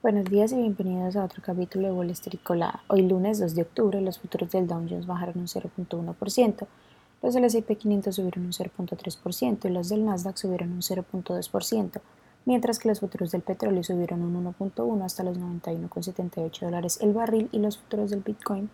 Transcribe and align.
Buenos 0.00 0.26
días 0.26 0.52
y 0.52 0.54
bienvenidos 0.54 1.16
a 1.16 1.24
otro 1.24 1.42
capítulo 1.42 1.88
de 1.88 1.92
Wall 1.92 2.10
Street 2.10 2.38
Colada. 2.44 2.84
Hoy 2.86 3.02
lunes 3.02 3.40
2 3.40 3.56
de 3.56 3.62
octubre 3.62 4.00
los 4.00 4.20
futuros 4.20 4.52
del 4.52 4.68
Dow 4.68 4.86
Jones 4.88 5.08
bajaron 5.08 5.38
un 5.38 5.48
0.1%, 5.48 6.66
los 7.20 7.34
del 7.34 7.44
S&P 7.44 7.74
500 7.74 8.14
subieron 8.14 8.46
un 8.46 8.52
0.3% 8.52 9.64
y 9.64 9.72
los 9.72 9.88
del 9.88 10.04
Nasdaq 10.04 10.36
subieron 10.36 10.70
un 10.70 10.82
0.2%, 10.82 12.00
mientras 12.44 12.78
que 12.78 12.88
los 12.88 13.00
futuros 13.00 13.32
del 13.32 13.42
petróleo 13.42 13.82
subieron 13.82 14.22
un 14.22 14.54
1.1 14.54 15.04
hasta 15.04 15.24
los 15.24 15.36
91.78 15.36 16.60
dólares 16.60 17.00
el 17.02 17.12
barril 17.12 17.48
y 17.50 17.58
los 17.58 17.78
futuros 17.78 18.10
del 18.10 18.20
Bitcoin 18.20 18.70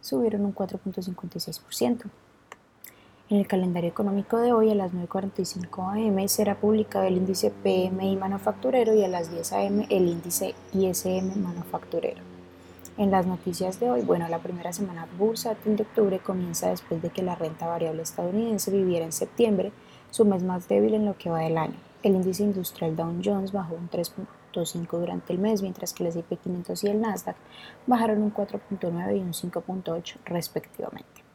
subieron 0.00 0.44
un 0.46 0.52
4.56%. 0.52 2.06
En 3.28 3.38
el 3.38 3.48
calendario 3.48 3.90
económico 3.90 4.38
de 4.38 4.52
hoy, 4.52 4.70
a 4.70 4.76
las 4.76 4.92
9.45 4.92 6.20
am, 6.20 6.28
será 6.28 6.54
publicado 6.54 7.06
el 7.06 7.16
índice 7.16 7.50
PMI 7.50 8.14
manufacturero 8.14 8.94
y 8.94 9.02
a 9.02 9.08
las 9.08 9.32
10 9.32 9.52
am 9.52 9.86
el 9.90 10.06
índice 10.06 10.54
ISM 10.72 11.36
manufacturero. 11.42 12.20
En 12.96 13.10
las 13.10 13.26
noticias 13.26 13.80
de 13.80 13.90
hoy, 13.90 14.02
bueno, 14.02 14.28
la 14.28 14.38
primera 14.38 14.72
semana 14.72 15.08
bursátil 15.18 15.74
de 15.74 15.82
octubre 15.82 16.20
comienza 16.20 16.70
después 16.70 17.02
de 17.02 17.10
que 17.10 17.24
la 17.24 17.34
renta 17.34 17.66
variable 17.66 18.02
estadounidense 18.02 18.70
viviera 18.70 19.04
en 19.04 19.12
septiembre, 19.12 19.72
su 20.12 20.24
mes 20.24 20.44
más 20.44 20.68
débil 20.68 20.94
en 20.94 21.04
lo 21.04 21.18
que 21.18 21.28
va 21.28 21.40
del 21.40 21.58
año. 21.58 21.74
El 22.04 22.14
índice 22.14 22.44
industrial 22.44 22.94
Dow 22.94 23.12
Jones 23.24 23.50
bajó 23.50 23.74
un 23.74 23.90
3.5 23.90 24.86
durante 25.00 25.32
el 25.32 25.40
mes, 25.40 25.62
mientras 25.62 25.92
que 25.92 26.04
el 26.04 26.10
S&P 26.10 26.36
500 26.36 26.84
y 26.84 26.86
el 26.86 27.00
Nasdaq 27.00 27.34
bajaron 27.88 28.22
un 28.22 28.32
4.9 28.32 29.16
y 29.16 29.20
un 29.20 29.32
5.8 29.32 30.14
respectivamente. 30.26 31.25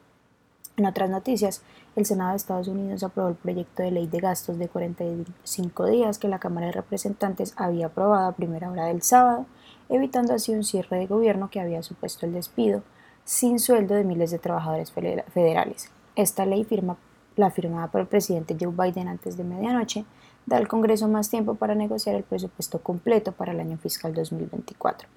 En 0.78 0.86
otras 0.86 1.10
noticias, 1.10 1.62
el 1.96 2.06
Senado 2.06 2.32
de 2.32 2.38
Estados 2.38 2.68
Unidos 2.68 3.04
aprobó 3.04 3.30
el 3.30 3.36
proyecto 3.36 3.84
de 3.84 3.92
ley 3.92 4.08
de 4.08 4.20
gastos 4.20 4.58
de 4.58 4.70
45 4.70 5.86
días 5.88 6.18
que 6.18 6.30
la 6.30 6.40
Cámara 6.40 6.68
de 6.68 6.72
Representantes 6.72 7.54
había 7.58 7.88
aprobado 7.88 8.28
a 8.28 8.36
primera 8.36 8.72
hora 8.72 8.86
del 8.86 9.02
sábado, 9.02 9.46
evitando 9.90 10.34
así 10.34 10.54
un 10.54 10.64
cierre 10.64 10.98
de 10.98 11.08
gobierno 11.08 11.50
que 11.50 11.60
había 11.60 11.84
supuesto 11.84 12.26
el 12.26 12.34
despido 12.34 12.84
sin 13.26 13.60
sueldo 13.60 13.96
de 13.96 14.04
miles 14.04 14.32
de 14.32 14.40
trabajadores 14.40 14.92
federales. 14.92 15.92
Esta 16.16 16.46
ley, 16.46 16.64
firma, 16.64 16.98
la 17.36 17.52
firmada 17.52 17.88
por 17.88 18.02
el 18.02 18.08
presidente 18.08 18.58
Joe 18.60 18.74
Biden 18.74 19.08
antes 19.08 19.38
de 19.38 19.44
medianoche, 19.44 20.06
da 20.46 20.58
al 20.58 20.68
Congreso 20.68 21.08
más 21.08 21.30
tiempo 21.30 21.56
para 21.56 21.76
negociar 21.76 22.16
el 22.16 22.24
presupuesto 22.24 22.80
completo 22.82 23.32
para 23.34 23.52
el 23.52 23.60
año 23.60 23.78
fiscal 23.78 24.14
2024. 24.14 25.08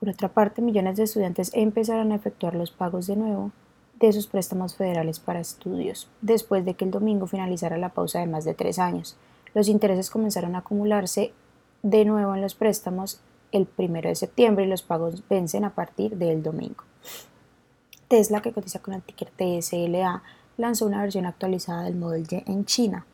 Por 0.00 0.08
otra 0.08 0.30
parte, 0.30 0.62
millones 0.62 0.96
de 0.96 1.04
estudiantes 1.04 1.50
empezaron 1.52 2.10
a 2.10 2.14
efectuar 2.16 2.54
los 2.54 2.70
pagos 2.70 3.06
de 3.06 3.16
nuevo 3.16 3.52
de 4.00 4.12
sus 4.14 4.26
préstamos 4.26 4.74
federales 4.74 5.20
para 5.20 5.40
estudios, 5.40 6.08
después 6.22 6.64
de 6.64 6.72
que 6.72 6.86
el 6.86 6.90
domingo 6.90 7.26
finalizara 7.26 7.76
la 7.76 7.90
pausa 7.90 8.20
de 8.20 8.26
más 8.26 8.46
de 8.46 8.54
tres 8.54 8.78
años. 8.78 9.18
Los 9.52 9.68
intereses 9.68 10.08
comenzaron 10.08 10.54
a 10.54 10.60
acumularse 10.60 11.34
de 11.82 12.06
nuevo 12.06 12.34
en 12.34 12.40
los 12.40 12.54
préstamos 12.54 13.20
el 13.52 13.66
primero 13.66 14.08
de 14.08 14.14
septiembre 14.14 14.64
y 14.64 14.68
los 14.68 14.82
pagos 14.82 15.22
vencen 15.28 15.64
a 15.64 15.74
partir 15.74 16.16
del 16.16 16.42
domingo. 16.42 16.84
Tesla, 18.08 18.40
que 18.40 18.52
cotiza 18.52 18.80
con 18.80 18.94
el 18.94 19.02
ticker 19.02 19.30
TSLA, 19.30 20.22
lanzó 20.56 20.86
una 20.86 21.02
versión 21.02 21.26
actualizada 21.26 21.82
del 21.82 21.96
Model 21.96 22.26
Y 22.30 22.42
en 22.50 22.64
China. 22.64 23.04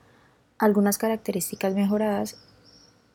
Algunas 0.58 0.98
características 0.98 1.74
mejoradas, 1.74 2.38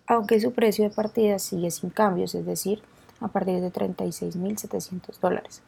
aunque 0.07 0.41
su 0.41 0.51
precio 0.51 0.83
de 0.83 0.93
partida 0.93 1.39
sigue 1.39 1.71
sin 1.71 1.89
cambios, 1.89 2.35
es 2.35 2.45
decir, 2.45 2.83
a 3.21 3.29
partir 3.29 3.61
de 3.61 3.71
36.700 3.71 5.19
dólares. 5.19 5.61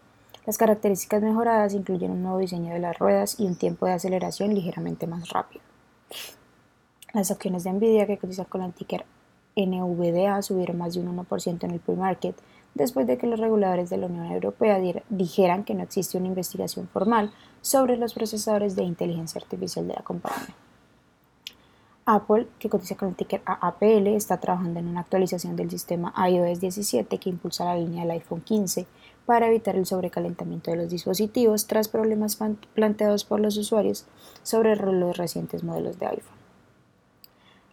Las 0.46 0.58
características 0.58 1.22
mejoradas 1.22 1.74
incluyen 1.74 2.12
un 2.12 2.24
nuevo 2.24 2.40
diseño 2.40 2.74
de 2.74 2.80
las 2.80 3.00
ruedas 3.00 3.40
y 3.40 3.46
un 3.46 3.56
tiempo 3.56 3.86
de 3.86 3.94
aceleración 3.94 4.54
ligeramente 4.54 5.08
más 5.08 5.30
rápido. 5.30 5.64
Las 7.14 7.32
acciones 7.32 7.64
de 7.64 7.72
Nvidia 7.72 8.08
que 8.08 8.18
cotizan 8.18 8.46
con 8.46 8.62
el 8.64 8.74
ticker 8.74 9.06
NVDA 9.56 10.42
subieron 10.42 10.80
más 10.80 10.96
de 10.96 11.00
un 11.00 11.16
1% 11.16 11.64
en 11.64 11.72
el 11.72 11.80
pre-market 11.80 12.36
después 12.74 13.06
de 13.08 13.18
que 13.18 13.28
los 13.28 13.40
reguladores 13.40 13.90
de 13.90 13.98
la 13.98 14.08
Unión 14.08 14.32
Europea 14.32 14.82
dijeran 15.10 15.64
que 15.64 15.76
no 15.76 15.84
existe 15.84 16.18
una 16.18 16.28
investigación 16.28 16.88
formal 16.88 17.32
sobre 17.62 17.98
los 17.98 18.14
procesadores 18.14 18.76
de 18.76 18.84
inteligencia 18.84 19.40
artificial 19.40 19.88
de 19.88 19.94
la 19.94 20.02
compañía. 20.02 20.56
Apple, 22.06 22.48
que 22.60 22.70
cotiza 22.70 22.96
con 22.96 23.10
el 23.10 23.16
ticker 23.16 23.42
AAPL, 23.46 24.08
está 24.08 24.38
trabajando 24.38 24.80
en 24.80 24.88
una 24.88 25.02
actualización 25.02 25.56
del 25.56 25.72
sistema 25.72 26.14
iOS 26.30 26.60
17 26.60 27.18
que 27.18 27.30
impulsa 27.30 27.66
la 27.66 27.76
línea 27.76 28.02
del 28.02 28.12
iPhone 28.12 28.42
15 28.42 28.86
para 29.26 29.48
evitar 29.48 29.76
el 29.76 29.86
sobrecalentamiento 29.86 30.72
de 30.72 30.78
los 30.78 30.90
dispositivos 30.90 31.68
tras 31.68 31.88
problemas 31.88 32.38
planteados 32.74 33.24
por 33.24 33.40
los 33.40 33.58
usuarios 33.58 34.06
sobre 34.44 34.76
los 34.76 35.18
recientes 35.18 35.64
modelos 35.64 35.98
de 35.98 36.08
iPhone. 36.08 36.44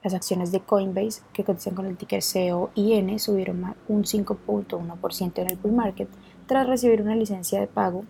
Las 0.02 0.14
acciones 0.14 0.50
de 0.52 0.60
Coinbase, 0.60 1.22
que 1.32 1.44
cotizan 1.44 1.74
con 1.74 1.86
el 1.86 1.96
ticker 1.96 2.22
COIN, 2.22 3.18
subieron 3.18 3.74
un 3.88 4.04
5.1% 4.04 5.38
en 5.38 5.50
el 5.50 5.56
bull 5.56 5.72
market 5.72 6.08
tras 6.46 6.66
recibir 6.66 7.02
una 7.02 7.16
licencia 7.16 7.60
de 7.60 7.66
pago 7.66 8.04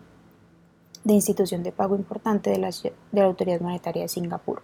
de 1.02 1.14
institución 1.14 1.62
de 1.62 1.72
pago 1.72 1.96
importante 1.96 2.50
de 2.50 2.58
la, 2.58 2.68
de 2.68 2.92
la 3.12 3.24
Autoridad 3.24 3.60
Monetaria 3.60 4.02
de 4.02 4.08
Singapur. 4.08 4.62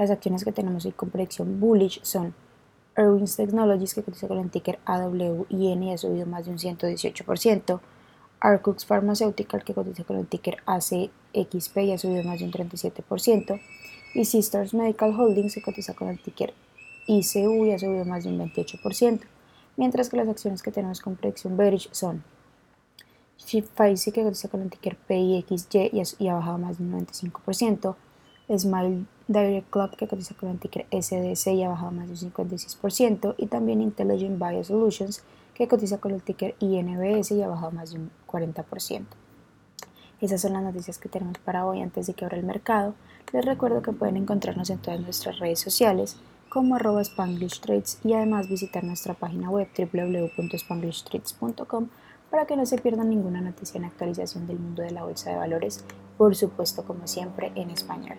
Las 0.00 0.10
acciones 0.10 0.44
que 0.44 0.52
tenemos 0.52 0.86
hoy 0.86 0.92
con 0.92 1.10
predicción 1.10 1.60
bullish 1.60 2.00
son 2.02 2.32
Erwins 2.96 3.36
Technologies, 3.36 3.92
que 3.92 4.02
cotiza 4.02 4.28
con 4.28 4.38
el 4.38 4.50
ticker 4.50 4.78
AWIN 4.86 5.82
y 5.82 5.92
ha 5.92 5.98
subido 5.98 6.24
más 6.24 6.46
de 6.46 6.52
un 6.52 6.56
118%. 6.56 7.80
Arcux 8.40 8.86
Pharmaceutical, 8.86 9.62
que 9.62 9.74
cotiza 9.74 10.04
con 10.04 10.16
el 10.16 10.26
ticker 10.26 10.56
ACXP 10.64 11.76
y 11.80 11.92
ha 11.92 11.98
subido 11.98 12.24
más 12.24 12.38
de 12.38 12.46
un 12.46 12.50
37%. 12.50 13.60
Y 14.14 14.24
Sisters 14.24 14.72
Medical 14.72 15.14
Holdings, 15.20 15.56
que 15.56 15.60
cotiza 15.60 15.92
con 15.92 16.08
el 16.08 16.18
ticker 16.18 16.54
ICU 17.06 17.66
y 17.66 17.72
ha 17.72 17.78
subido 17.78 18.06
más 18.06 18.24
de 18.24 18.30
un 18.30 18.38
28%. 18.38 19.20
Mientras 19.76 20.08
que 20.08 20.16
las 20.16 20.28
acciones 20.28 20.62
que 20.62 20.72
tenemos 20.72 21.02
con 21.02 21.16
predicción 21.16 21.58
bearish 21.58 21.90
son 21.92 22.24
Pfizer, 23.36 24.14
que 24.14 24.22
cotiza 24.22 24.48
con 24.48 24.62
el 24.62 24.70
ticker 24.70 24.96
PIXY 24.96 25.90
y 26.18 26.28
ha 26.28 26.34
bajado 26.36 26.56
más 26.56 26.78
de 26.78 26.84
un 26.84 27.06
95%. 27.06 27.96
Smile 28.58 29.04
Direct 29.28 29.70
Club 29.70 29.96
que 29.96 30.08
cotiza 30.08 30.34
con 30.34 30.48
el 30.48 30.58
ticker 30.58 30.86
SDC 30.90 31.52
y 31.52 31.62
ha 31.62 31.68
bajado 31.68 31.92
más 31.92 32.08
de 32.08 32.26
un 32.26 32.32
56% 32.32 33.34
y 33.36 33.46
también 33.46 33.80
Intelligent 33.80 34.42
Biosolutions 34.42 35.22
que 35.54 35.68
cotiza 35.68 35.98
con 35.98 36.12
el 36.12 36.22
ticker 36.22 36.56
INBS 36.58 37.32
y 37.32 37.42
ha 37.42 37.48
bajado 37.48 37.70
más 37.70 37.92
de 37.92 37.98
un 37.98 38.10
40%. 38.26 39.04
Esas 40.20 40.42
son 40.42 40.52
las 40.52 40.62
noticias 40.62 40.98
que 40.98 41.08
tenemos 41.08 41.38
para 41.38 41.64
hoy 41.64 41.80
antes 41.80 42.06
de 42.06 42.14
que 42.14 42.24
abra 42.24 42.36
el 42.36 42.44
mercado. 42.44 42.94
Les 43.32 43.44
recuerdo 43.44 43.82
que 43.82 43.92
pueden 43.92 44.16
encontrarnos 44.16 44.70
en 44.70 44.78
todas 44.78 45.00
nuestras 45.00 45.38
redes 45.38 45.60
sociales 45.60 46.16
como 46.48 46.74
arroba 46.74 47.00
Spanglish 47.00 47.60
Trades 47.60 47.98
y 48.04 48.12
además 48.12 48.48
visitar 48.48 48.82
nuestra 48.84 49.14
página 49.14 49.50
web 49.50 49.68
www.spanglishtrades.com 49.76 51.88
para 52.30 52.46
que 52.46 52.56
no 52.56 52.66
se 52.66 52.78
pierdan 52.78 53.10
ninguna 53.10 53.40
noticia 53.40 53.78
en 53.78 53.84
actualización 53.84 54.46
del 54.46 54.58
mundo 54.58 54.82
de 54.82 54.90
la 54.90 55.04
bolsa 55.04 55.30
de 55.30 55.36
valores, 55.36 55.84
por 56.18 56.36
supuesto 56.36 56.84
como 56.84 57.06
siempre 57.06 57.52
en 57.54 57.70
español. 57.70 58.18